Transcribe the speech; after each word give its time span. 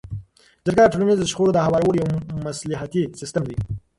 جرګه 0.65 0.83
د 0.85 0.91
ټولنیزو 0.91 1.29
شخړو 1.31 1.55
د 1.55 1.59
هوارولو 1.65 1.99
یو 2.01 2.07
مصلحتي 2.47 3.01
سیستم 3.19 3.43
دی. 3.49 3.57